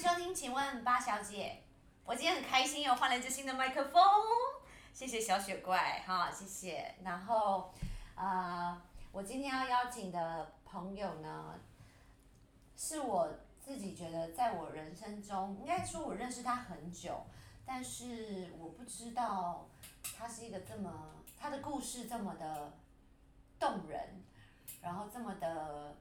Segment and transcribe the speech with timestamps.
[0.00, 1.62] 收听，请问八小姐，
[2.06, 4.02] 我今天很开心又换了一支新的麦克风，
[4.94, 6.94] 谢谢小雪怪哈，谢谢。
[7.04, 7.70] 然后，
[8.14, 8.80] 呃，
[9.12, 11.60] 我今天要邀请的朋友呢，
[12.78, 13.28] 是我
[13.60, 17.26] 自己觉得在我人生中，应该说我认识他很久，
[17.66, 19.68] 但是我不知道
[20.16, 22.72] 他是一个这么，他的故事这么的
[23.58, 24.24] 动人，
[24.80, 25.94] 然后这么的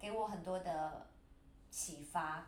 [0.00, 1.06] 给我很多的
[1.70, 2.44] 启发。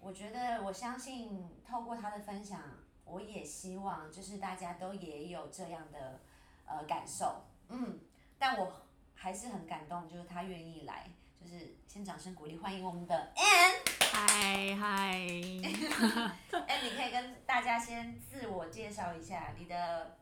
[0.00, 2.60] 我觉得我相信透过他的分享，
[3.04, 6.20] 我也希望就是大家都也有这样的
[6.66, 7.98] 呃感受，嗯，
[8.38, 8.72] 但我
[9.14, 13.74] 还是很感动，就是他愿意来，就是先掌声鼓励欢迎我们的 Ann，
[14.12, 15.12] 嗨嗨，
[16.50, 20.16] Ann 你可以跟大家先自我介绍一下你的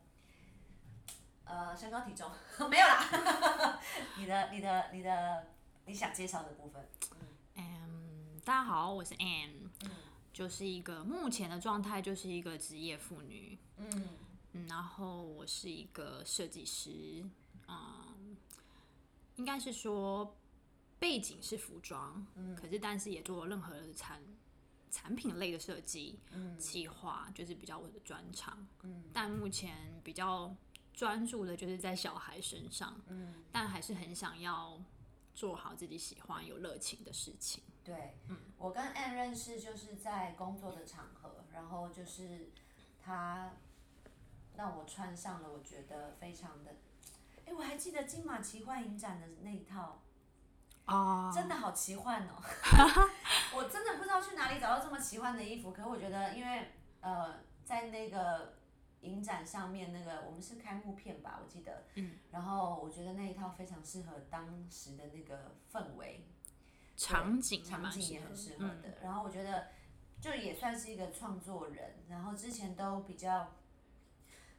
[1.45, 2.29] 呃身高体重。
[2.69, 3.79] 没有啦，
[4.17, 5.47] 你的你的你的
[5.85, 6.85] 你想介绍的部分，
[7.55, 9.66] 嗯，大家好，我是 Anne，
[10.33, 14.07] 就是一个目前的状态就是一个职业妇女，嗯。
[14.53, 17.23] 嗯，然后我是一个设计师，
[17.67, 18.35] 嗯，
[19.35, 20.35] 应该是说
[20.97, 24.23] 背景是服装，嗯，可是但是也做任何的产
[24.89, 30.55] 产品类的设计，嗯，企划就是比较我的专长，嗯，但目前比较
[30.93, 34.81] 专注的就是在小孩身上，嗯，但还是很想要
[35.35, 37.61] 做好自己喜欢有热情的事情。
[37.87, 38.17] 对，
[38.57, 42.49] 我跟 Anne 认识就是在工作的场合，然后就是
[43.01, 43.53] 他
[44.57, 46.75] 让我穿上了，我觉得非常的，
[47.45, 50.01] 哎，我还记得金马奇幻影展的那一套，
[50.85, 51.31] 哦。
[51.33, 52.35] 真的好奇幻哦！
[53.55, 58.55] 我真的不知道去哪里找到这么奇幻的衣服，可是我觉得因为呃，在那个
[58.99, 66.27] 影展上面那个我们是开幕片吧，我记得，嗯，然后我觉得那一套非常适合当时的那个氛围，
[66.97, 68.97] 场景场景也很适合嗯的。
[69.03, 69.67] 然后我觉得
[70.19, 73.53] 就也算是一个创作人，然后之前都比较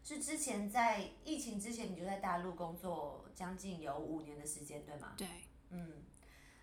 [0.04, 5.12] 是之前在疫情之前你就在大陆工作将近有五年的时间，对吗？
[5.16, 5.26] 对，
[5.70, 6.04] 嗯，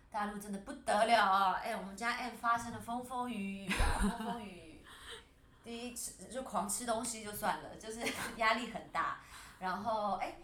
[0.09, 1.53] 大陆真的不得了啊！
[1.61, 4.81] 哎、我们家 M 发生了风风雨雨啊，风风雨雨。
[5.63, 7.99] 第一吃就狂吃东西就算了，就是
[8.37, 9.19] 压力很大。
[9.59, 10.37] 然后哎、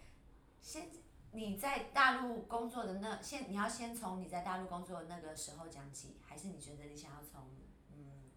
[0.61, 0.89] 先
[1.33, 7.49] 你在大陆工作的那先你要先从你在大陆工作的那个时候讲起，还是你觉得你想要从
[7.93, 8.29] 嗯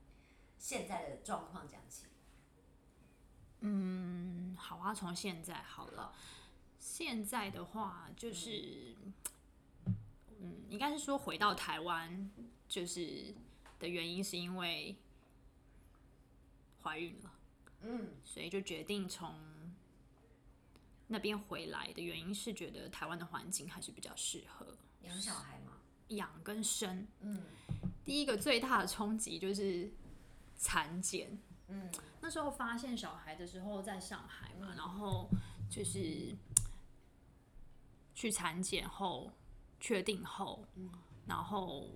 [0.59, 2.05] 现在的状况讲起？
[3.61, 6.15] 嗯，好啊，从现在好了。
[6.79, 8.95] 现在的话就是，
[10.39, 12.31] 嗯，应该是说回到台湾，
[12.69, 13.35] 就是
[13.79, 14.95] 的原因是因为
[16.83, 17.33] 怀孕了，
[17.81, 19.35] 嗯所以就决定从
[21.07, 24.67] 那边回来的原因是觉得台湾的环境还是比较适合
[25.03, 25.73] 养小孩嘛，
[26.09, 27.07] 养跟生。
[27.21, 27.43] 嗯
[28.05, 29.91] 第一个最大的冲击就是
[30.59, 31.39] 产检。
[31.69, 35.29] 嗯那时候发现小孩的时候在上海嘛，然后
[35.71, 36.35] 就是
[38.15, 39.31] 去产检后
[39.81, 40.65] 确定后，
[41.27, 41.89] 然后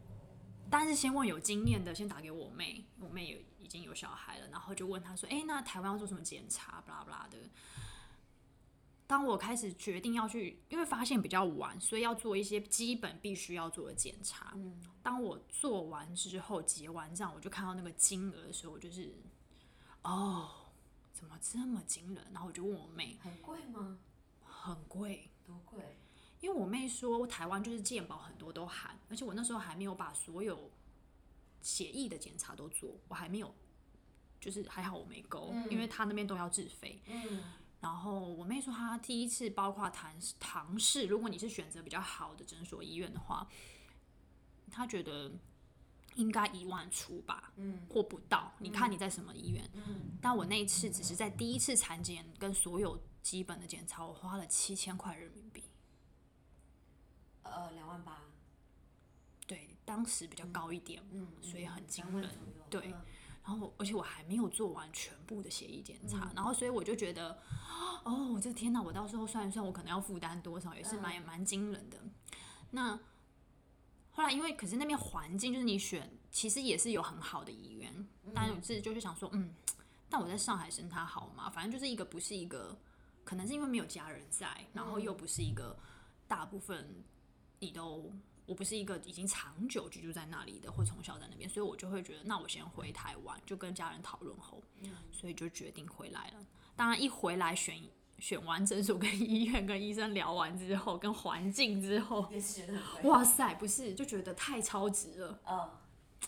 [0.70, 7.38] 但是先问有经验的，先打给我妹，我妹有已经有小孩了，然后就问她说：“哎、那台湾要做什么检查？”巴拉巴拉的。
[9.08, 14.54] 当我开始决定要去，因为发现比较晚，所以要做一些基本必须要做的检查。
[15.02, 19.14] 当我做完之后结完账，我就看到那个金额的时候，我就是，
[20.02, 20.50] 哦，
[21.14, 22.22] 怎么这么惊人？
[22.34, 23.98] 然后我就问我妹，很贵吗？
[24.42, 25.80] 很贵，多贵？
[26.40, 30.70] 因为我妹说台湾就是健保很多都含，而且我那时候还没有把所有
[31.62, 33.54] 协议的检查都做，我还没有，
[34.38, 37.00] 就是还好我没勾，因为他那边都要自费。
[37.06, 37.42] 嗯
[37.80, 43.48] 然后我妹说，她第一次包括唐唐氏，如果你是选择比较好的诊所医院的话，
[44.70, 45.30] 她觉得
[46.16, 48.52] 应该一万出吧，嗯或不到。
[48.58, 49.70] 你看你在什么医院？
[49.74, 55.62] 嗯，但我那一次只是在第一次产检跟所有基本的检查，我花了七千块人民币。
[57.44, 58.24] 呃，两万八。
[59.46, 62.36] 对，当时比较高一点，嗯，所以很惊人
[62.68, 63.00] 对嗯
[63.48, 67.38] 然后而且我还没有做完全部的协议检查，然后所以我就觉得，
[68.04, 71.96] 哦，这天哪，我到时候算一算，我可能要负担多少，也是蛮蛮惊人的。
[72.72, 73.00] 那
[74.10, 79.54] 后来因为可是那边环境就是你选，其实也是有很好的医院，但我自己就是想说，嗯，
[80.10, 81.48] 但我在上海生他好吗？
[81.48, 82.76] 反正就是一个不是一个，
[83.24, 85.74] 可能是因为没有家人在，然后又不是一个
[86.26, 87.02] 大部分
[87.60, 88.12] 你都。
[88.48, 94.62] 我不是一个已经长久居住在那里的，或从小在那边，所以我就会觉得，那我先回台湾，就跟家人讨论后，
[95.12, 96.46] 所以就决定回来了。
[96.74, 97.78] 当然，一回来选
[98.18, 102.26] 选完诊所、跟医院、跟医生聊完之后，跟环境之后。
[103.02, 105.38] 哇塞，不是就觉得太超值了。
[105.46, 105.70] 嗯，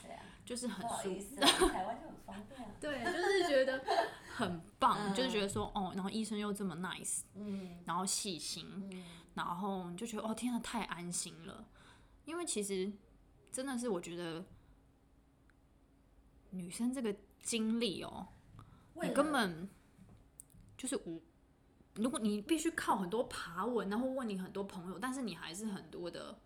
[0.03, 1.41] 对啊， 就是很舒服。
[1.69, 2.75] 台湾就很方便啊。
[2.79, 3.83] 对，就是觉得
[4.37, 11.65] 很棒，嗯就是觉得说哦，然后医生又这么 nice，嗯然后细心，嗯，然后你就觉得哦，天呐，太安心了。
[12.31, 12.93] 因为其实
[13.51, 14.45] 真的是我觉得
[16.51, 17.13] 女生这个
[17.43, 18.29] 经历哦，
[19.03, 19.69] 你根本
[20.77, 21.21] 就是无。
[21.97, 26.39] 如果你必须靠很多爬文，然后问你很多朋友，但是你还是很多的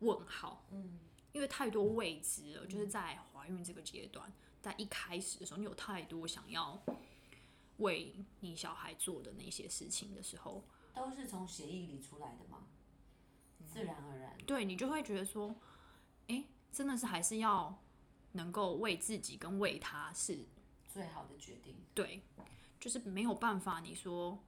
[0.00, 0.98] 问号，嗯
[1.32, 2.66] 因为太多未知了。
[2.66, 4.30] 就是在怀孕这个阶段，
[4.60, 6.78] 在一开始的时候，你有太多想要
[7.78, 10.62] 为你小孩做的那些事情的时候，
[10.94, 12.66] 都是从协议里出来的吗？
[13.66, 14.36] 自然而然。
[14.46, 15.54] 对你就会觉得说，
[16.28, 17.78] 哎、真的是还是要
[18.32, 20.46] 能够为自己跟为他是
[20.88, 21.76] 最好的决定。
[21.94, 22.22] 对，
[22.80, 23.80] 就是没有办法。
[23.80, 24.38] 你说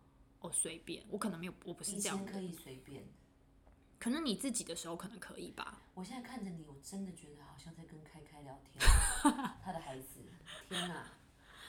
[0.40, 3.04] 哦随便，我可能没有，我不是这样可以随便，
[3.98, 5.80] 可能你自己的时候可能可以吧。
[5.94, 8.84] 我现在看着你，我真的觉得好像在跟开开聊天，
[9.62, 10.20] 他的孩子，
[10.68, 11.06] 天哪！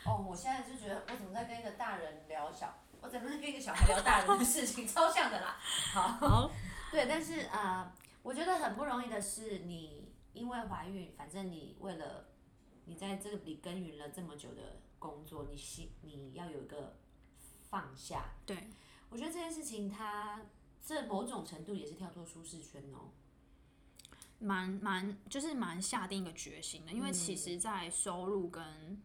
[0.05, 5.57] 哦，我现在就觉得我怎么在跟一个大人聊小，我怎么在跟一个小孩聊大人的事情，超像的啦。
[5.93, 6.51] 好，好，
[6.91, 7.93] 对，但是啊、呃
[8.25, 12.29] 我觉得很不容易的是，你因为怀孕，反正你为了
[12.85, 16.97] 你在这里耕耘了这么久的工作，你希你要有一个
[17.69, 18.33] 放下。
[18.43, 18.67] 对，
[19.09, 20.41] 我觉得这件事情它
[20.83, 23.11] 这某种程度也是跳脱舒适圈哦。
[24.39, 28.99] 蛮蛮就是蛮下定一个决心的，因为其实，在收入跟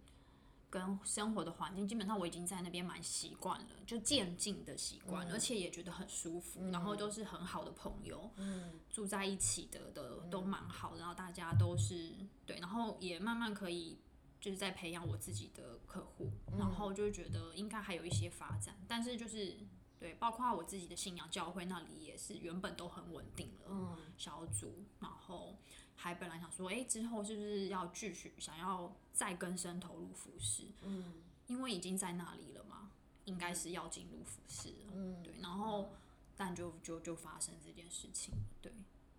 [0.71, 12.15] 跟生活的环境，基本上我已经在那边蛮习惯了，就渐进的习惯，而且也觉得很舒服，然后都是很好的朋友，嗯住在一起的的都蛮好，然后大家都是
[12.47, 13.99] 对，然后也慢慢可以
[14.41, 19.59] 就是在培养我自己的客户，然后就会觉得应该还有一些发展，但是就是
[19.99, 25.59] 对，包括我自己的信仰教会那里也是原本都很稳定了，嗯小组，然后
[26.02, 31.12] 还本来想说，哎、之后是不是要继续想要再更深投入服饰，嗯
[31.47, 32.91] 因为已经在那里了嘛，
[33.26, 34.93] 应该是要进入服饰了。
[34.94, 35.91] 嗯，对，然后
[36.38, 38.32] 但就就就发生这件事情，
[38.62, 38.73] 对，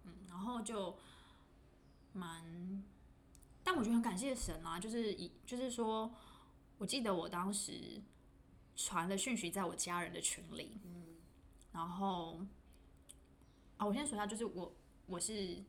[0.05, 0.97] 嗯，然后就
[2.13, 2.83] 蛮，
[3.63, 6.11] 但我觉得很感谢神啊，就是以就是说，
[6.79, 8.01] 我记得我当时
[8.75, 11.17] 传的讯息在我家人的群里，嗯，
[11.73, 12.39] 然后
[13.77, 14.73] 啊，我先说一下，就是我
[15.05, 15.61] 我是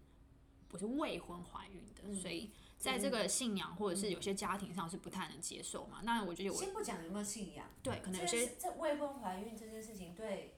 [0.72, 6.00] 我是未婚怀孕的，所以在这个信仰或者是有些家庭上是不太能接受嘛。
[6.02, 10.54] 那我觉得我先不讲有没有信仰，对可能有些这未婚怀孕这件事情，对，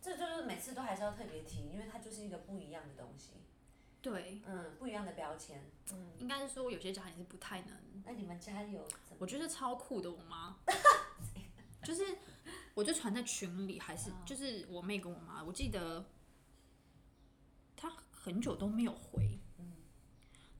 [0.00, 3.34] 这就是每次都还是要特别提，因为它就是一个不一样的东西，
[4.02, 8.82] 对，嗯，不一样的标签，嗯，应该是说有些家庭是不太能那你们家有？
[9.18, 10.56] 我觉得超酷的，我妈，
[11.84, 12.02] 就是
[12.72, 16.06] 我就传在群里，还是就是我妹跟我妈，我记得她
[18.22, 19.38] 很久都没有回，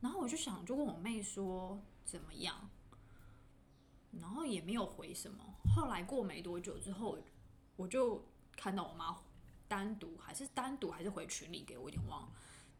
[0.01, 2.71] 然后我就想就跟我妹说怎么样，
[4.19, 5.45] 然后也没有回什么。
[5.77, 7.19] 后来过没多久之后，
[7.77, 8.25] 我就
[8.57, 9.21] 看到我妈
[9.69, 12.33] 单独还是单独还是回群里给我，有点忘了。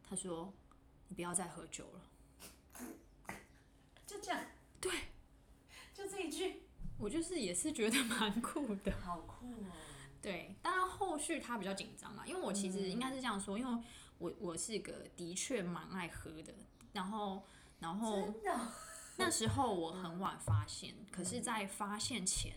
[0.09, 0.51] 她说
[1.07, 2.01] 你不要再喝酒了。
[4.07, 4.43] 就这样，
[4.81, 4.91] 对，
[5.93, 6.63] 就这一句，
[6.97, 8.91] 我就是也是觉得蛮酷的。
[8.99, 9.71] 好酷哦，
[10.21, 13.83] 对，当然后续他比较紧张嘛，因为我其实应该是这样说，因为
[14.21, 16.53] 我我是个的确蛮爱喝的，
[16.93, 17.43] 然后
[17.79, 18.31] 然后
[19.17, 22.55] 那时候我很晚发现，可是，在发现前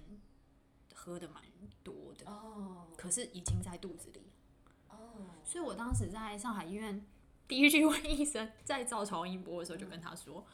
[0.94, 1.42] 喝的蛮
[1.83, 2.87] 多的，哦。
[2.99, 4.30] 可是已经在肚子里，
[4.90, 7.04] 哦，所以我当时在上海医院
[7.49, 10.47] 第一句问医生，在照超音波的时候就跟他说，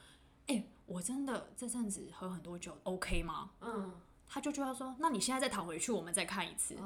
[0.47, 3.51] 哎、我真的这阵子喝很多酒，OK 吗？
[3.61, 4.01] 嗯，
[4.33, 6.77] 他就就要说，那你现在再躺回去，我们再看一次。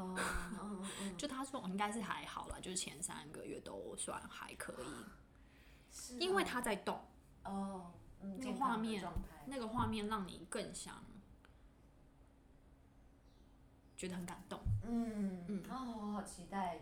[1.18, 4.86] 就他说我应该是还好啦，就是前三个月都算还可以，
[5.92, 6.18] 是。
[6.18, 7.04] 因为哦他在动，
[7.44, 9.06] 哦，嗯，那个画面，
[9.44, 11.04] 那个画面让你更想
[13.94, 14.58] 觉得很感动。
[14.82, 15.62] 嗯嗯。
[15.68, 16.80] 哦，我好期待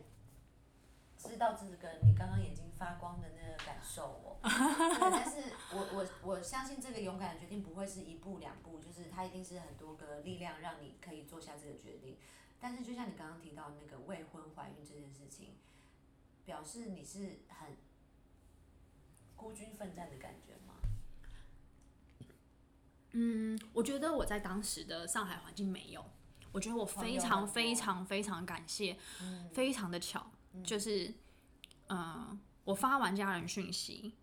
[1.28, 4.38] 知道这个你刚刚眼睛发光的那个感受哦。
[4.42, 12.16] 对但是我我我相信这个勇敢的决定不会是一步两步，就是它一定是很多个力量让你可以做下这个决定。
[12.60, 15.56] 但是就像你刚刚提到那个未婚怀孕这件事情，
[16.44, 17.76] 表示你是很
[19.36, 20.74] 孤军奋战的感觉吗？
[23.12, 26.04] 嗯，我觉得我在当时的上海环境没有，
[26.50, 28.96] 我觉得我非常非常非常感谢，
[29.52, 30.30] 非常的巧，
[30.64, 31.12] 就是
[31.88, 34.14] 嗯，我发完家人讯息，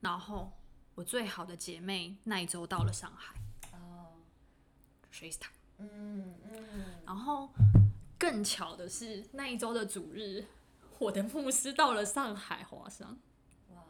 [0.00, 0.52] 然后
[0.94, 3.34] 我最好的姐妹那一周到了上海
[3.72, 4.12] 哦
[5.12, 5.48] ，，FaceTime。
[5.78, 7.52] 嗯嗯，然后
[8.18, 10.46] 更巧的是，那一周的主日，
[10.98, 13.18] 我的牧师到了上海华商。
[13.74, 13.82] 哇，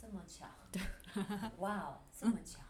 [0.00, 0.82] 这么巧，对，
[1.58, 2.60] 哇哦，这么强。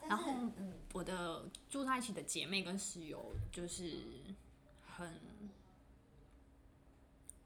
[0.00, 4.02] 但是然后嗯，我的住在一起的姐妹跟室友就是
[4.84, 5.20] 很，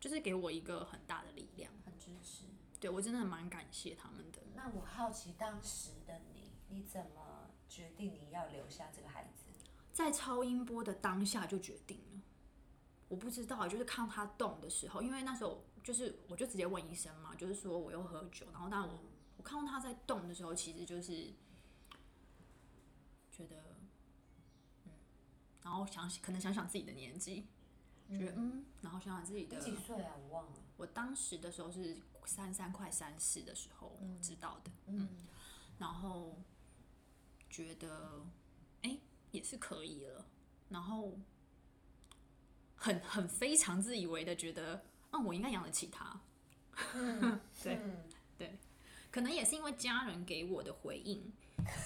[0.01, 1.73] 就是给我一个很大的力量。
[1.85, 2.45] 很支持。
[2.79, 4.43] 对我真的蛮感谢他们的。
[4.55, 9.47] 那我好奇当时的你，你怎么决定你要留下这个孩子？
[9.93, 12.21] 在超音波的当下就决定了，
[13.09, 19.01] 我不知道，就是看他动的时候，因为那时候就是我就直接问医生嘛，就是说我又喝酒，然后但我
[19.39, 21.33] 我看到他在动的时候，其实就是
[23.33, 23.57] 觉得，
[24.85, 24.93] 嗯，
[25.63, 27.47] 然后想可能想想自己的年纪，
[28.11, 30.13] 觉得嗯，然后想想自己的，几岁啊？
[30.17, 30.53] 我忘了。
[30.77, 35.09] 我当时的时候是三三快三四的时候知道的，嗯。
[35.79, 36.37] 然后
[37.51, 38.25] 觉得
[38.83, 40.25] 哎、诶也是可以了，
[40.69, 41.19] 然后
[42.77, 46.21] 很很非常自以为的觉得，嗯，我应该养得起他。
[47.63, 47.81] 对
[48.39, 48.59] 对，
[49.11, 51.33] 可能也是因为家人给我的回应，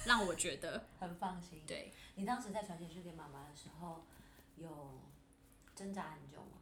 [0.05, 1.61] 让我觉得很放心。
[1.65, 4.03] 对，你当时在传简讯给妈妈的时候，
[4.57, 4.99] 有
[5.75, 6.61] 挣扎很久吗？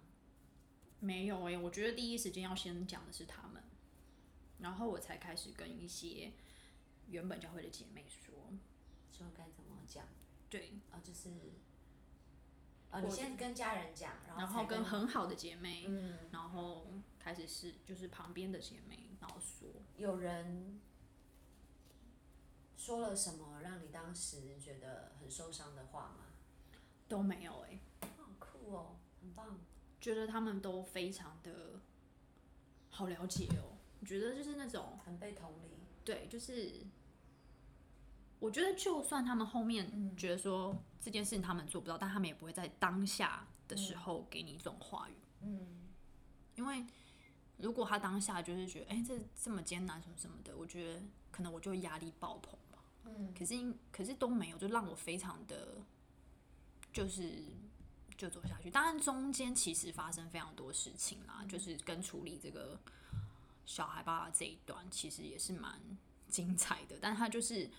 [1.00, 3.64] 没有哎、我觉得第一时间要先讲的是他们，
[4.60, 6.34] 然后我才开始跟一些
[7.08, 8.34] 原本教会的姐妹说，
[9.12, 10.06] 说该怎么讲？
[10.50, 11.30] 对，啊，就是，
[12.92, 16.88] 啊，你先跟家人讲，然后才然后跟很好的姐妹，嗯，然后
[17.18, 20.82] 开始是就是旁边的姐妹，然后说，有人
[22.76, 26.26] 说了什么让你当时觉得很受伤的话吗？
[27.08, 27.89] 都没有哎、好
[28.70, 29.58] 酷哦，很棒。
[30.00, 31.80] 觉得他们都非常的
[32.90, 33.78] 好了解哦。
[34.00, 35.70] 我觉得就是那种很被同理。
[36.06, 36.86] 对，就是
[38.40, 45.90] 我觉得就算他们后面觉得说这件事情他们做不到，但他们也不会在当下的时候给你这种话语，嗯
[46.56, 46.86] 因为
[47.58, 52.84] 如果他当下就是觉得哎、这这么艰难什么什么的，我觉得可能我就压力爆棚吧。
[53.06, 55.78] 嗯可是因可是都没有，就让我非常的，
[56.92, 57.44] 就是
[58.20, 58.70] 就走下去。
[58.70, 62.78] 当然中间其实发生非常多事情啦，就是跟处理这个
[63.66, 65.80] 小孩爸爸这一段，其实也是蛮
[66.28, 66.98] 精彩的。
[67.02, 67.70] 但他就是，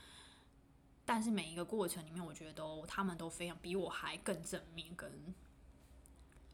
[1.04, 5.12] 但是每一个过程里面，我觉得都他们都非常比我还更正面跟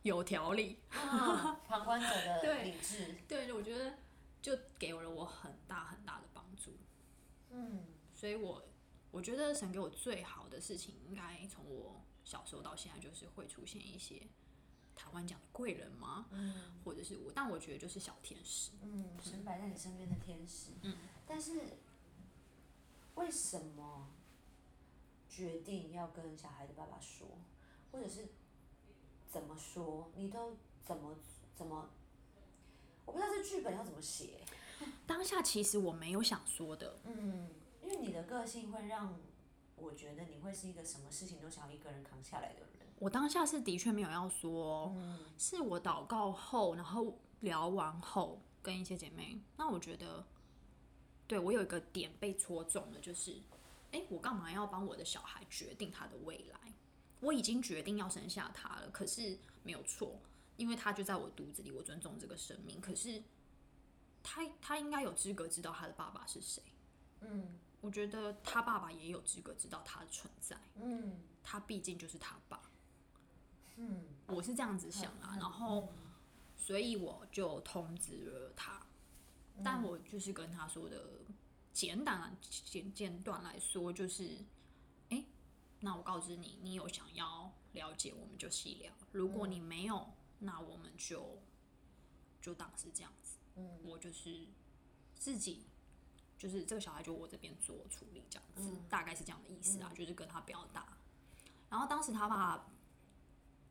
[0.03, 0.79] 有条理。
[0.91, 3.15] 啊旁观者的 对理智。
[3.29, 3.95] 对，我觉得
[4.43, 6.77] 就给了我很大很大的帮助。
[7.51, 8.65] 嗯所以我
[9.13, 14.21] 我觉得神给我最好的事情，应该从我小时候到现在，就是会出现一些
[14.97, 16.27] 台湾讲的贵人吗？
[16.33, 18.73] 嗯或者是我，但我觉得就是小天使。
[18.83, 20.73] 嗯，神摆在你身边的天使。
[20.83, 20.97] 嗯。
[21.25, 21.79] 但是
[23.15, 24.09] 为什么
[25.29, 27.29] 决定要跟小孩的爸爸说，
[27.93, 28.27] 或者是
[29.31, 30.11] 怎么说？
[30.17, 31.17] 你都怎么
[31.55, 31.89] 怎么？
[33.05, 34.41] 我不知道这剧本要怎么写。
[35.07, 37.49] 当下其实我没有想说的，嗯，
[37.83, 39.17] 因为你的个性会让
[39.77, 42.87] 我觉得你会是一个什么事情都想要一个人扛下来的人。
[42.99, 50.27] 我当下是的确没有要说，嗯是我祷告后，然后聊完后跟一些姐妹，那我觉得，
[51.27, 53.39] 对我有一个点被戳中了，就是，
[53.93, 56.59] 哎、我干嘛要帮我的小孩决定他的未来？
[57.21, 60.19] 我已经决定要生下他了，可是没有错，
[60.57, 62.81] 因为他就在我肚子里，我尊重这个生命。
[62.81, 63.23] 可是
[64.23, 66.63] 他他应该有资格知道他的爸爸是谁。
[67.21, 72.61] 嗯我觉得他爸爸也有资格知道他的存在，嗯他毕竟就是他爸。
[73.77, 75.89] 嗯，我是这样子想啊，然后。
[76.59, 78.85] 所以我就通知了他，
[79.63, 81.21] 但我就是跟他说的
[81.73, 84.37] 简短简简短来说，就是，
[85.11, 85.25] 哎、
[85.79, 90.09] 那我告知你，你有想要了解，我们就细聊；如果你没有，
[90.41, 91.41] 那我们就
[92.41, 93.37] 就当是这样子。
[93.55, 94.49] 嗯，我就是
[95.15, 95.67] 自己，
[96.39, 100.97] 就是这个小孩就我这边做处理，这样子，大概是这样的意思啊，就是跟他表达。
[101.69, 102.69] 然后当时他爸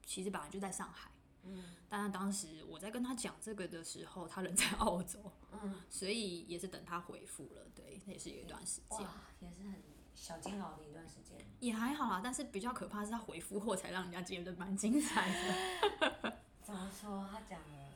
[0.06, 1.12] 其实本来就在上海。
[1.48, 9.76] 嗯但是当时我在跟他讲这个的时候，他人在澳洲，嗯，所以也是等他回复了，对，那也是有一段时间，哇，也是很
[10.16, 11.38] 小煎熬的一段时间。
[11.60, 12.20] 也还好啦。
[12.24, 16.38] 但是比较可怕是他回复后才让人家觉得蛮精彩的。
[16.66, 17.30] 怎么说？
[17.32, 17.94] 他讲了，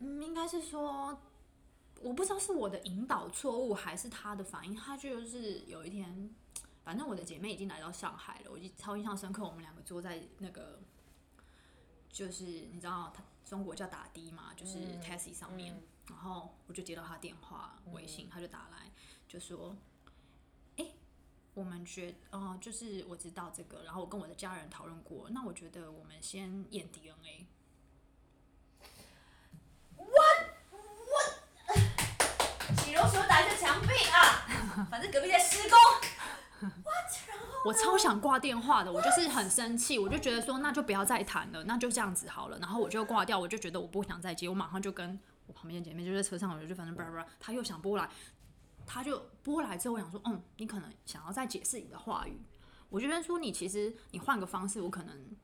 [0.00, 1.22] 嗯，应该是说，
[2.00, 4.74] 我不知道是我的引导错误还是他的反应。
[4.74, 6.34] 他就是有一天，
[6.84, 9.44] 反正我的姐妹已经来到上海了，我就超印象深刻。
[9.44, 10.80] 我们两个坐在那个，
[12.10, 18.90] 就是你知道他中国叫打的嘛，就是嗯 taxi 上面，嗯然后我就接到他电话、微信，他就打来
[19.26, 19.76] 就说
[20.78, 20.86] ：“哎、
[21.54, 27.46] 我们觉呃，就是我知道这个，然后我跟我的家人讨论过，那我觉得我们先验 DNA。”
[32.76, 34.86] 喜如，要求打一下墙壁啊！
[34.90, 36.70] 反正隔壁在施工。
[37.64, 48.08] 我超想挂电话的，我就是很生气，我就觉得说那就不要再谈了，那就这样子好了，然后我就挂掉，我就觉得我不想再接，我马上就跟我旁边姐妹就在车上，我就反正叭叭，他又想拨来，
[48.86, 52.40] 他就拨来之后，我想说，嗯，你可能想要再解释你的话语，
[52.88, 55.36] 我觉得说你其实你换个方式，我可能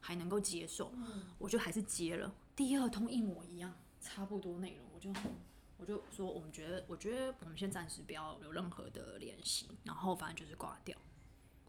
[0.00, 0.92] 还能够接受，
[1.38, 5.10] 我就还是接了，第二通一模一样，差不多内容，我就
[5.80, 10.96] 我就说我们觉得，我觉得我们先暂时不要有任何的联系，然后反正就是挂掉。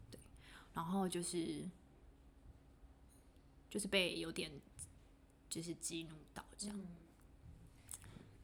[0.09, 0.19] 对
[0.73, 1.63] 然后就是
[3.69, 4.51] 就是被有点
[5.49, 6.77] 就是激怒到这样，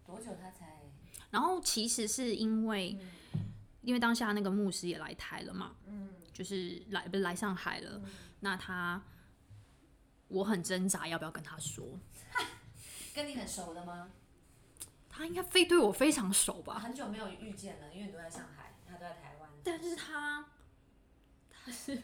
[0.05, 0.81] 多久他才？
[1.29, 2.97] 然后其实是因为
[3.81, 8.01] 因为当下那个牧师也来台了嘛，嗯，就是来不是来上海了，
[8.39, 9.03] 那他
[10.29, 11.99] 我很挣扎要不要跟他说，
[13.13, 14.09] 跟你很熟的吗？
[15.17, 16.77] 他应该非对我非常熟吧？
[16.77, 19.49] 很久没有遇见了，因为你都在上海，他都在台湾。
[19.63, 20.45] 但是他
[21.49, 22.03] 他是。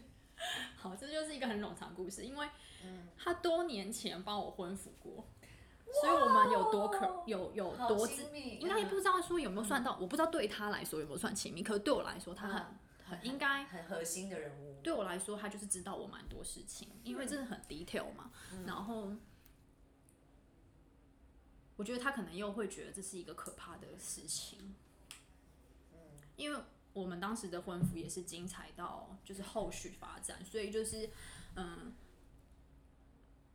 [0.76, 2.50] 好，这就是一个很冗长故事，因为
[3.16, 5.26] 他多年前帮我婚服过，
[6.02, 12.62] 所以我们有多可有有多亲密，应该不知道说有没有算到，我不知道对他来说有没有算亲密，可是对我来说他很
[13.06, 14.82] 很应该很核心的人物。
[14.84, 18.30] 对我来说，他就是知道我蛮多事情，因为真的很 detail 嘛。
[18.66, 19.14] 然后
[21.76, 24.76] 我觉得他可能又会觉得这是一个可怕的事情，
[26.36, 26.60] 因为。
[26.94, 31.10] 我们当时的婚服也是精彩到，就是后续发展，所以就是，
[31.56, 31.92] 嗯，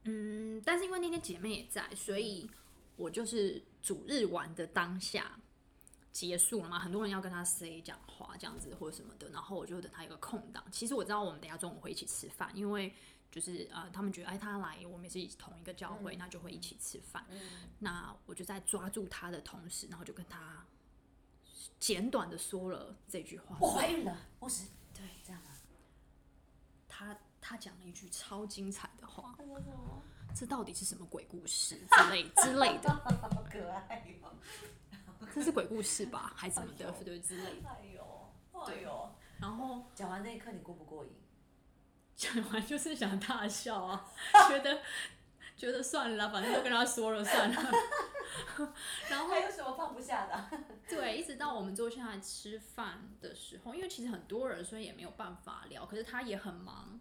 [0.03, 2.51] 嗯，但是因为那天姐妹也在，所以
[2.97, 5.39] 我就是主日玩的当下
[6.11, 10.65] 结束了嘛，很多人要跟他 say 讲话这样子或者什么的，然后我就等他一个空档。
[10.73, 12.93] 其实我知道我们等下中午会一起吃饭，因为
[13.31, 17.25] 就是呃，他们觉得哎他来，我们也是同一个教会，那就会一起吃饭。
[17.79, 20.65] 那我就在抓住他的同时，然后就跟他。
[21.79, 25.51] 简短的说了这句话，我怀孕了，我是对这样吗？
[26.89, 29.39] 他他讲了一句超精彩的话，
[30.35, 32.91] 这到底是什么鬼故事之类之类的？
[33.31, 34.35] 好可爱哟！
[35.33, 36.91] 这是鬼故事吧，还是什么的？
[37.05, 37.69] 对之类的。
[37.69, 38.29] 哎呦，
[38.67, 39.11] 哎呦！
[39.39, 41.13] 然后讲完那一刻，你过不过瘾？
[42.19, 44.13] 讲完就是想大笑啊，
[44.51, 44.83] 觉得。
[45.57, 47.73] 觉得算了，反正都跟他说了算了。
[49.11, 50.59] 然后还有什么放不下的？
[50.89, 55.85] 对，一直到我们坐下来吃饭的时候，因为其实很多人，所以也没有办法聊。
[55.85, 57.01] 可是他也很忙，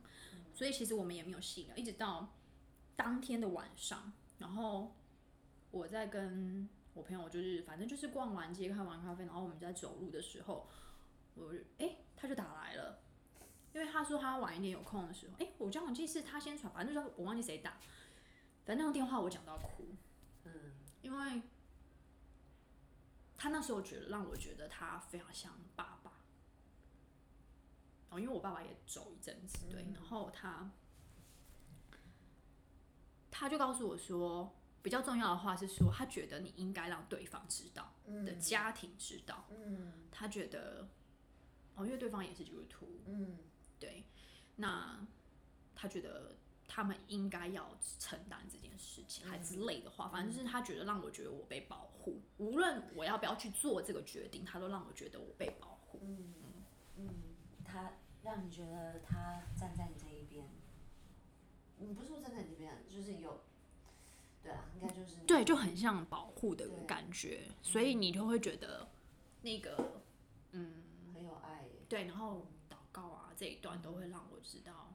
[0.56, 1.76] 所以其实我们也没有细聊。
[1.76, 2.34] 一直到
[2.96, 4.96] 当天的晚上，然后
[5.70, 10.68] 我在跟我朋友，就是反正就是逛完街、看完咖啡，然后我们在走路的时候，
[11.36, 12.98] 我哎，他就打来了，
[13.78, 17.78] 因为他说他晚一点有空的时候，哎，我忘记是他先传，反正就是我忘记谁打。
[18.66, 19.94] 反正那通电话我讲到哭，
[20.46, 20.52] 嗯，
[21.04, 21.44] 因为
[23.38, 26.12] 他那时候觉得让我觉得他非常像爸爸，
[28.10, 30.72] 哦，因为我爸爸也走一阵子，对，然后他
[33.30, 37.94] 他就告诉我说，比较重要的话是说，他觉得你应该让对方知道，
[38.26, 40.90] 的家庭知道，嗯，他觉得，
[41.76, 43.38] 哦，因为对方也是基督徒，嗯，
[43.80, 44.04] 对，
[44.56, 45.00] 那
[45.76, 46.36] 他觉得。
[46.70, 47.66] 他们应该要
[47.98, 56.02] 承担这件事情，还之类的话，反正就是他觉得让我觉得我被保护，无论我要不要去做这个决定，他都让我觉得我被保护。
[56.04, 56.34] 嗯
[56.98, 57.10] 嗯，
[57.64, 60.46] 他让你觉得他站在你这一边，
[61.80, 63.40] 嗯，不是说站在你这边，就是有，
[64.44, 68.86] 对啊，应该就是对，就很像保护的感觉，所以你就会觉得
[69.42, 70.02] 那个
[70.52, 72.46] 嗯很有爱，对，然后
[73.38, 74.94] 这一段都会让我知道。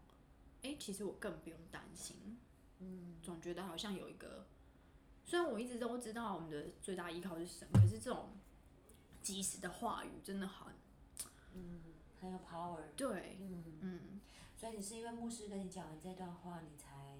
[0.63, 2.39] 哎，其实我更不用担心，
[2.81, 4.47] 嗯，总觉得好像有一个，
[5.25, 8.31] 虽然我一直都知道我们的最大依靠是神，可是这种
[9.23, 10.75] 及时的话语真的很，
[11.55, 11.83] 嗯，
[12.21, 12.81] 很有 power。
[12.97, 14.21] 对，嗯嗯，
[14.57, 17.19] 所以你是因为牧师跟你讲完这段话，你才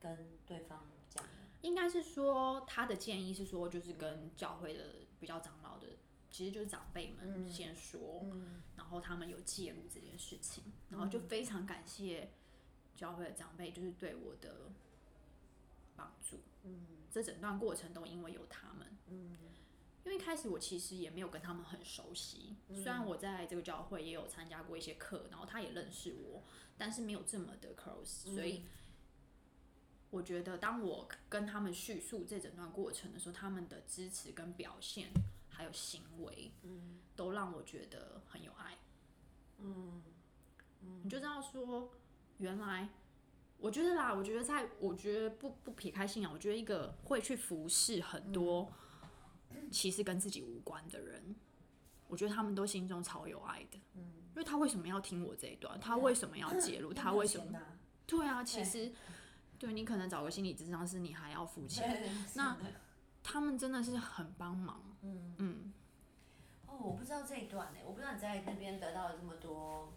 [0.00, 1.30] 跟对方讲的？
[1.62, 5.86] 应该是说他的建议是说，就是跟教会的比较长老的，
[6.30, 8.40] 其实就是长辈们先说，然
[8.88, 12.30] 后他们有介入这件事情，然后就非常感谢。
[12.96, 14.72] 教会的长辈就是对我的
[15.94, 19.38] 帮助，嗯，这整段过程都因为有他们，嗯，
[20.04, 26.42] 因为开始我其实也没有跟他们很熟悉，虽然我在这个教会也有参加过一些课，然后他也认识我，
[26.76, 28.64] 但是没有这么的 close，所以
[30.10, 35.12] 我觉得当我跟他们叙述这整段过程的时候，他们的支持跟表现
[35.58, 38.78] 还有行为，嗯，都让我觉得很有爱，
[39.58, 40.00] 嗯，
[41.02, 41.90] 你就知道说。
[42.36, 42.88] 原来，
[43.56, 48.70] 我觉得啦，我觉得在，我觉得不不撇开信仰，我觉得一个会去服侍很多
[49.72, 51.34] 其实跟自己无关的人，
[52.06, 53.80] 我觉得他们都心中超有爱的。
[53.96, 55.80] 嗯，因为他为什么要听我这一段？
[55.80, 56.92] 他为什么要介入？
[56.94, 57.60] 他为什么？
[58.06, 58.92] 对啊，其实
[59.58, 62.08] 对你可能找个心理咨商师，你还要付钱。
[62.36, 62.56] 那
[63.30, 64.80] 他们真的是很帮忙。
[65.02, 65.72] 嗯嗯。
[66.66, 69.92] 哦，我不知道这一段呢，我不知道你在那边得到了这么多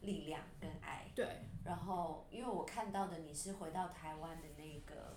[0.00, 1.06] 力量跟爱。
[1.14, 1.42] 对。
[1.64, 5.16] 然后，因为我看到的你是回到台湾的那个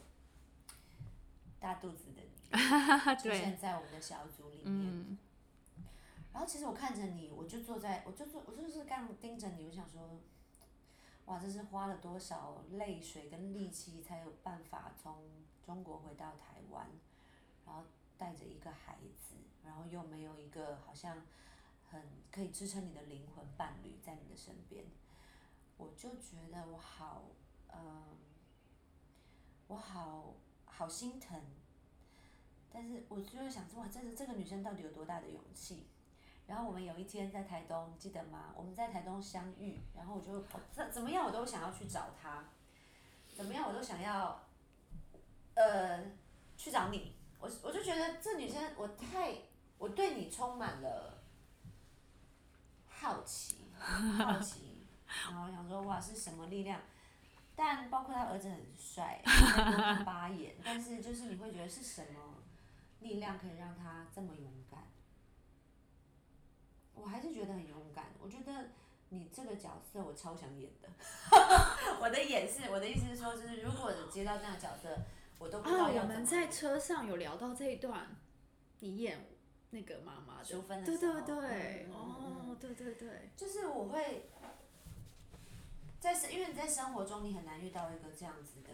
[1.60, 2.52] 大肚子的你，
[3.18, 5.18] 出现在我们的小组里面。
[6.32, 10.08] 然后，其实我看着你，我就坐在，我就坐，我就是刚盯着你，我想说。
[11.26, 15.14] 哇，这是花了多少泪水跟力气，才有办法从
[15.64, 16.88] 中国回到台湾，
[17.70, 17.84] 然后
[18.18, 21.22] 带着一个孩子，然后又没有一个好像
[21.88, 22.02] 很
[22.32, 24.84] 可以支撑你的灵魂伴侣在你的身边，
[25.78, 27.22] 我就觉得我好，
[27.72, 28.18] 嗯，
[29.68, 30.34] 我好
[30.66, 31.40] 好心疼，
[32.74, 35.86] 但是我就会想说，哇，这是这个女生到底有多大的勇气？
[36.48, 38.52] 然后我们有一天在台东，记得吗？
[38.58, 42.46] 我们在台东相遇，然后我就怎怎么样，我都想要去找她，
[43.36, 44.48] 怎么样，我都想要，
[45.54, 46.04] 呃，
[46.58, 47.19] 去找你。
[47.40, 49.34] 我我就觉得这女生，我太，
[49.78, 51.24] 我对你充满了
[52.88, 54.86] 好奇，好奇，
[55.32, 56.82] 然后想说哇，是什么力量？
[57.56, 59.22] 但包括他儿子很帅，
[60.06, 62.36] 八眼， 但是就是你会觉得是什么
[63.00, 64.84] 力量可以让他这么勇敢？
[66.94, 68.08] 我还是觉得很勇敢。
[68.22, 68.70] 我觉得
[69.10, 70.90] 你这个角色我超想演的。
[72.02, 74.98] 我的演是，我的意思是说，就是如果接到这样的角色，
[75.40, 78.16] 我都不知道我们在车上有聊到这一段，
[78.80, 79.26] 你演
[79.72, 80.46] 那个妈妈的，
[80.86, 83.32] 对对对，哦，对对对。
[83.36, 84.30] 就是我会，
[86.00, 88.70] 在生，因为你在生活中你很难遇到一个这样子的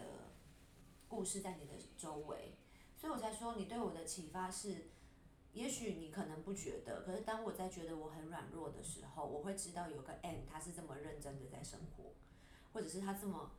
[1.08, 2.56] 故事在你的周围，
[2.94, 4.90] 所以我才说你对我的启发是。
[5.52, 12.12] 也许你可能不觉得，可是当我在觉得我很软弱的时候，我会知道有个 N，他是这么认真的在生活，
[12.74, 13.52] 或者是他这么，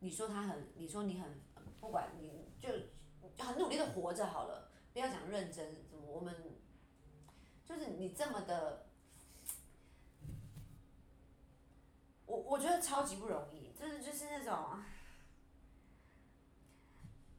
[0.00, 1.40] 你说他很，你说你很，
[1.80, 2.68] 不管你就
[3.42, 6.34] 很努力的活着好了，不要讲认真，我们
[7.64, 8.86] 就是你这么的，
[12.26, 14.82] 我我觉得超级不容易，就是就是那种。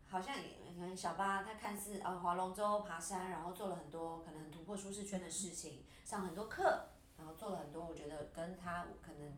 [0.07, 9.37] 好像可能小巴他看似啊划龙舟、爬山，然后做了很多可能突破舒适圈的事情，上很多课，然后做了很多我觉得跟他可能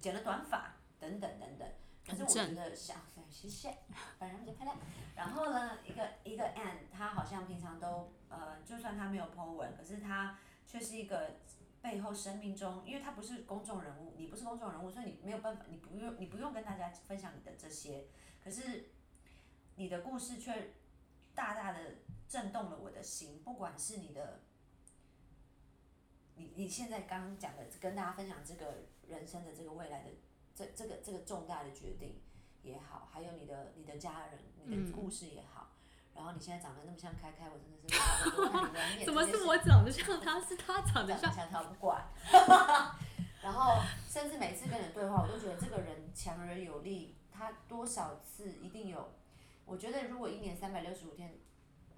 [0.00, 1.68] 剪了短发等等等等。
[2.06, 2.96] 可是我觉得像，
[3.30, 3.78] 谢谢，
[4.18, 4.76] 本人比较漂亮。
[5.14, 11.36] 然后呢，一个一个 Ann，他好像平常都呃，就算他没有 po 文，可是他却是一个
[11.80, 18.06] 背后生命中，因为他不是公众人物，你不是公众人物，所以你没有办法，你不用你不用跟大家分享你的这些，
[18.42, 18.90] 可是。
[19.74, 20.74] 你的故事却
[21.34, 21.78] 大大的
[22.28, 24.42] 震动了我的心，不管是你的，
[26.34, 30.10] 你你现在刚刚讲的跟大家分享这个人生的这个未来的
[30.54, 32.20] 这这个这个重大的决定
[32.62, 35.70] 也好，还有你的你的家人你的故事也好，
[36.14, 37.76] 然后你现在长得那么像开开，我真的
[38.98, 42.04] 是 怎么是我长得像他，是他长得像他，不管。
[43.42, 49.12] 然后甚至每次跟人对话，我都觉得这个人强而有力，他多少次一定有。
[49.64, 51.40] 我觉得如果一年三百六十五天，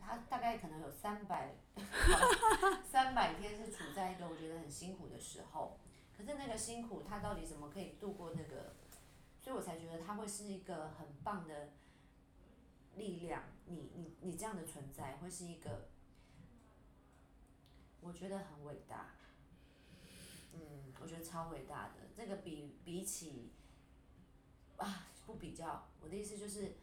[0.00, 1.56] 他大概可能有三百
[2.90, 5.78] 三百天是处在一个我觉得很辛苦的时候。
[6.16, 8.74] 可是那个辛苦，他到底怎么可以度过那个？
[9.40, 11.72] 所以我才觉得他会是一个很棒的
[12.96, 13.42] 力量。
[13.66, 15.88] 你你你这样的存在会是一个，
[18.00, 19.10] 我觉得很伟大。
[20.52, 21.94] 嗯，我觉得超伟大的。
[22.16, 23.52] 这个比比起
[24.76, 26.76] 啊不比较，我的意思就是。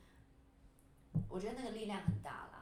[1.28, 2.62] 我觉得那个力量很大啦，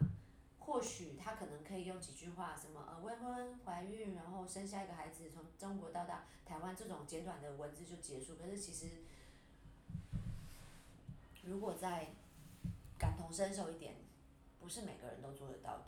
[0.69, 8.35] 或许他可能可以用几句话，什么呃未婚怀孕，然后生下一个孩子，从中国到达台湾这种简短的文字就结束。
[8.35, 9.01] 可是其实，
[11.43, 12.09] 如果再
[12.99, 13.95] 感同身受一点，
[14.59, 15.85] 不是每个人都做得到的。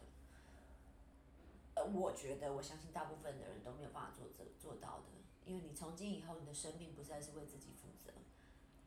[1.75, 5.05] 呃，我觉得我相信大部分的人都没有办法做这做到的，
[5.45, 8.11] 因为你从今以后你的生命不再是为自己负责，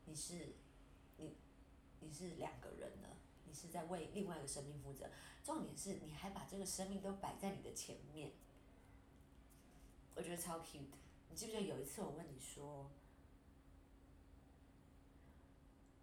[0.03, 0.55] 你是
[1.19, 1.37] 你
[2.01, 3.15] 你是两个人了。
[3.55, 5.09] 是在为另外一个生命负责，
[5.43, 8.33] 重点是你还把这个生命都摆在你的前面，
[10.15, 10.81] 我觉得超 cute。
[11.29, 12.91] 你记不记得有一次我问你说，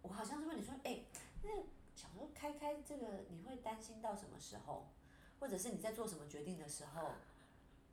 [0.01, 1.03] 我好像是问你说，哎，
[1.43, 1.49] 那
[1.95, 4.87] 小时候开开这个，你会担心到什么时候？
[5.39, 7.11] 或者是你在做什么决定的时候，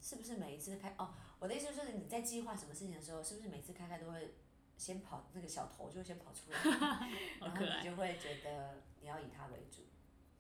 [0.01, 0.95] 是不是每一次开？
[0.99, 4.35] 哦，我的意思就是你在计划什么事情的时候，是不是每次开开都会
[4.81, 6.59] 先跑那个小头就先跑出来，
[7.41, 8.83] 然后你就会觉得。
[9.03, 9.81] 你要以他为主，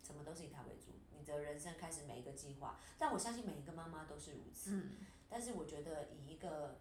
[0.03, 2.79] 什么都是以他为主，你的人生开始每一个计划。
[2.98, 4.72] 但我相信每一个妈妈都是如此。
[4.72, 4.98] 嗯
[5.31, 6.79] 但是我觉得以一个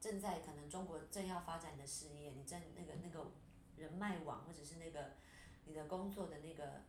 [0.00, 3.32] 正在可能中国正要发展的事业，你正那个那个
[3.76, 5.10] 人脉网或者是那个
[5.66, 6.84] 你的工作的那个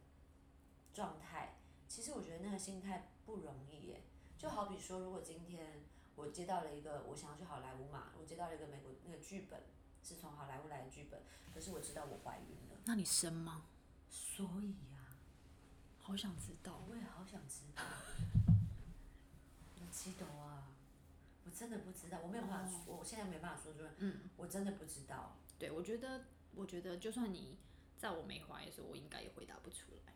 [0.93, 1.57] 状态，
[1.89, 4.03] 其实我觉得那个心态不容易耶。
[4.37, 5.83] 就好比说，如果今天
[6.19, 9.61] 我接到了一个我想要去好莱坞嘛，我接到了一个美国那个剧本，
[10.03, 11.21] 是从好莱坞来的剧本，
[11.53, 13.63] 可是我知道我怀孕了，那你生吗？
[14.09, 15.15] 所以呀、
[15.97, 16.81] 好想知道。
[16.89, 17.83] 我也好想知道。
[19.79, 20.67] 我记得啊，
[21.45, 23.91] 我真的不知道，我没有办法说，我现在没办法说出来。
[23.99, 25.37] 嗯，我真的不知道。
[25.57, 27.57] 对，我觉得，我觉得就算你
[27.97, 30.13] 在我没怀的时候，我应该也回答不出来。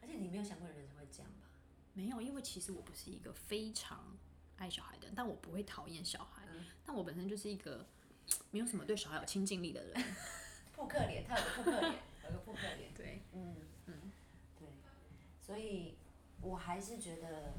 [0.00, 1.48] 而且你没有想过人生会这样吧？
[1.94, 4.16] 没有，因为其实我不是一个非常
[4.60, 6.42] 爱小孩的，但我不会讨厌小孩。
[6.52, 7.86] 嗯但我本身就是一个
[8.50, 10.04] 没有什么对小孩有亲近力的人。
[10.74, 11.94] 扑克脸，他有个扑克脸，
[12.24, 12.92] 有个扑克脸。
[12.96, 13.54] 对，嗯
[13.86, 14.12] 嗯，
[14.58, 14.66] 对，
[15.40, 15.96] 所以
[16.40, 17.52] 我还是觉得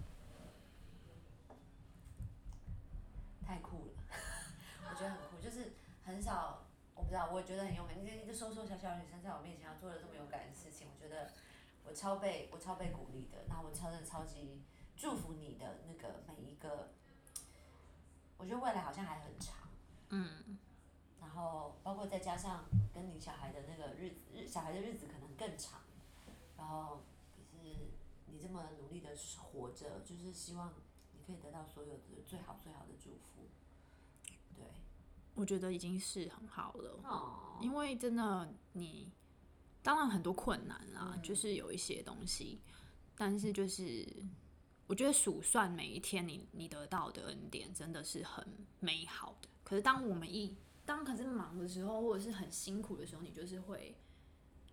[3.46, 3.94] 太酷了，
[4.90, 5.72] 我觉得很酷，就是
[6.04, 7.98] 很少，我不知道，我觉得很勇敢。
[7.98, 11.32] 你这一个瘦瘦小小的女生在我面前要做了这么勇敢的事情，我觉得
[11.86, 14.62] 我超被我超被鼓励的，然后我超真的超级
[15.02, 16.92] 祝福你的那个每一个，
[18.38, 19.68] 我觉得未来好像还很长。
[20.10, 20.60] 嗯，
[21.20, 25.82] 然后包括再加上跟你小孩的那个日子，日小孩的日子可能更长，
[26.56, 27.02] 然后
[27.36, 27.58] 可是
[28.28, 29.10] 你这么努力的
[29.40, 30.72] 活着，就是希望
[31.14, 33.50] 你可以得到所有的最好最好的祝福，
[34.56, 34.64] 对，
[35.34, 37.00] 我觉得已经是很好了。
[37.06, 39.12] 哦，因为真的你，
[39.82, 42.62] 当然很多困难啦，嗯就是有一些东西，
[43.16, 44.08] 但是就是
[44.88, 48.46] 我觉得数算每一天你你得到的恩典，真的是很
[48.80, 49.48] 美好的。
[49.64, 53.96] 可是当我们一当可是忙的时候，或者是很辛苦的时候，你就是会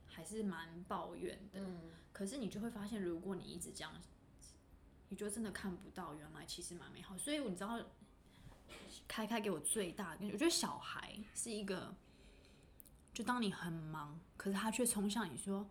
[0.07, 1.61] 还是蛮抱怨的。
[1.61, 3.93] 嗯，可是你就会发现，如果你一直这样，
[5.09, 7.17] 你就真的看不到原来其实蛮美好。
[7.17, 7.79] 所以你知道，
[9.07, 11.95] 开开给我最大的，我觉得小孩是一个，
[13.15, 15.65] 就当你很忙，可是他却冲向你说，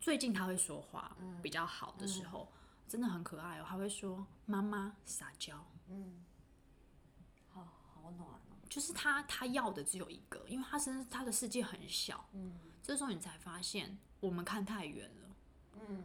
[0.00, 2.50] 最近他会说话比较好的时候，
[2.92, 3.64] 真的很可爱哦。
[3.66, 6.22] 他会说妈妈撒娇，嗯
[7.48, 12.52] 好好暖哦，就是他他要的只有一个，因为他身他的世界很小，嗯
[12.82, 15.36] 这时候你才发现我们看太远了。
[15.88, 16.04] 嗯，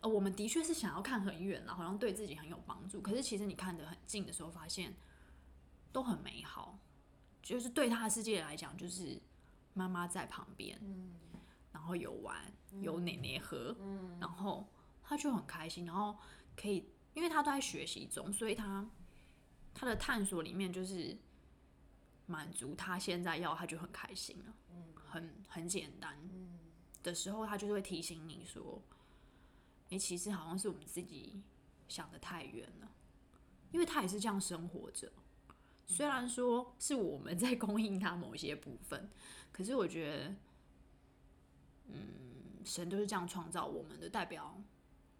[0.00, 3.00] 呃，我们的确是想要看很远了，好像对自己很有帮助。
[3.00, 4.92] 可是其实你看得很近的时候，发现
[5.92, 6.76] 都很美好。
[7.40, 9.20] 就是对他的世界来讲，就是
[9.72, 11.14] 妈妈在旁边，嗯
[11.70, 13.76] 然后有玩，有奶奶喝，
[14.18, 14.66] 然后
[15.04, 16.18] 他就很开心，然后
[16.56, 18.88] 可以，因为他都在学习中，所以他
[19.72, 21.16] 他的探索里面就是
[22.26, 24.54] 满足他现在要，他就很开心了，
[24.94, 26.18] 很很简单。
[27.02, 28.82] 的时候，他就会提醒你说
[29.90, 31.42] ：“诶，其实好像是我们自己
[31.86, 32.90] 想的太远了，
[33.72, 35.12] 因为他也是这样生活着。
[35.86, 39.10] 虽然说是我们在供应他某些部分，
[39.52, 40.34] 可是我觉得，
[41.88, 44.58] 嗯，神都是这样创造我们的，代表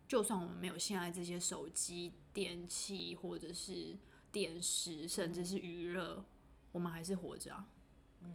[0.09, 3.97] 就算我们没有现在这些手机、电器或者是
[4.31, 6.25] 电视，甚至是娱乐，
[6.73, 7.69] 我们还是活着啊。
[8.23, 8.35] 嗯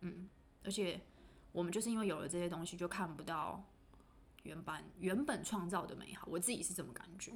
[0.00, 0.28] 嗯，
[0.64, 1.00] 而且。
[1.52, 3.60] 我们就是因为有了这些东西，就看不到
[4.44, 6.24] 原版原本创造的美好。
[6.30, 7.32] 我自己是这么感觉，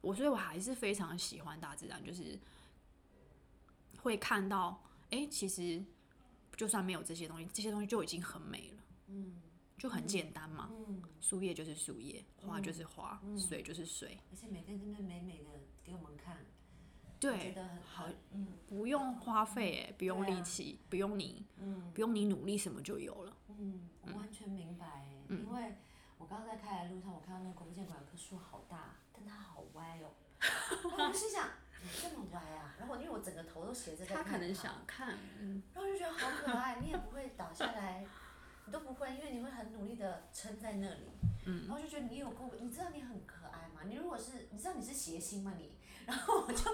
[0.00, 2.40] 我所以我还是非常喜欢大自然，就是
[3.98, 5.84] 会看到，哎、其实
[6.56, 8.89] 就算没有这些东西，这些东西就已经很美了，嗯，
[9.80, 15.48] 就很简单嘛，嗯，树叶就是树叶，花就是花，水就是水，而且每天真的美美的
[15.82, 16.36] 给我们看，
[17.18, 21.90] 对觉对，得很好，嗯不用花费，哎，不用力气，不用你，嗯。
[21.94, 23.34] 不用你努力，什么就有了。
[23.58, 25.74] 嗯，我完全明白欸因为
[26.18, 30.12] 我刚刚在开来的路上，我看到那个国父纪念馆有棵树好大，但它好歪哦。
[30.84, 31.48] 我心想，
[32.02, 32.74] 这么歪啊？
[32.78, 38.06] 然后因为我整个头都斜着在看他可能想看，嗯，然后就觉得好可爱，你也不会倒下来，
[38.70, 41.10] 你都不会，因为你会很努力的撑在那里。
[41.44, 41.66] 嗯。
[41.66, 43.82] 然后就觉得你有够，你知道你很可爱嘛？
[43.84, 45.72] 你如果是，你知道你是谐星嘛你？
[46.06, 46.70] 然后我就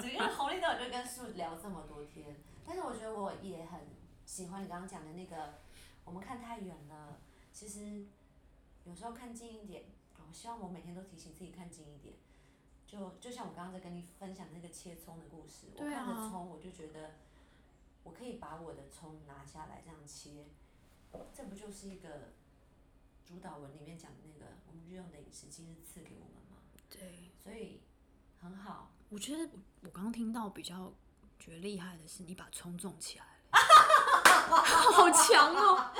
[0.00, 2.34] 整个红绿灯我就跟树聊这么多天，
[2.66, 3.80] 但是我觉得我也很
[4.24, 5.58] 喜欢你刚刚讲的那个，
[6.06, 7.20] 我们看太远了，
[7.52, 8.06] 其实
[8.84, 9.84] 有时候看近一点。
[10.26, 12.14] 我希望我每天都提醒自己看近一点。
[12.86, 17.10] 就就像我刚刚在跟你分享那个切葱的故事，我看着葱我就觉得。
[18.04, 20.44] 我可以把我的葱拿下来这样切，
[21.34, 22.32] 这不就是一个
[23.24, 26.58] 主导文里面讲的那个我们日用的饮食今日赐给我们吗？
[26.90, 27.30] 对。
[27.42, 27.82] 所以
[28.40, 29.50] 很好，我觉得
[29.82, 30.92] 我刚刚听到比较
[31.38, 33.32] 觉得厉害的是，你把葱种起来了，
[34.92, 35.92] 好强哦！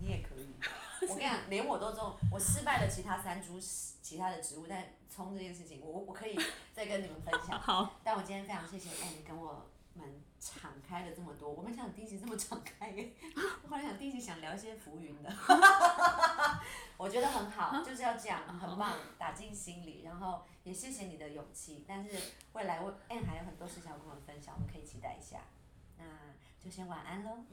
[0.00, 0.54] 你也可以。
[1.08, 6.38] 我跟你讲，连我都种，我失败了其他三株其他的植物，但葱这件事情，我我可以
[6.72, 7.60] 再跟你们分享。
[7.60, 11.50] 好，但我今天非常谢谢哎，你跟我们敞开了这么多。
[11.50, 13.12] 我们想到第一集这么敞开耶，
[13.62, 15.30] 我本来想第一集想聊一些浮云的。
[16.96, 20.02] 我觉得很好，就是要这样，很棒，打进心里。
[20.04, 22.10] 然后也谢谢你的勇气，但是
[22.52, 25.38] 未来我 Anne 还有很多事情要跟我们分享，我们可以期待一下。
[25.96, 26.04] 那
[26.62, 27.44] 就先晚安喽。